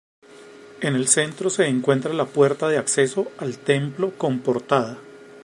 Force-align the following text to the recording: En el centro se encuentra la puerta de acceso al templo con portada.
En 0.81 0.95
el 0.95 1.07
centro 1.07 1.51
se 1.51 1.67
encuentra 1.67 2.11
la 2.11 2.25
puerta 2.25 2.67
de 2.67 2.79
acceso 2.79 3.31
al 3.37 3.59
templo 3.59 4.13
con 4.17 4.39
portada. 4.39 4.97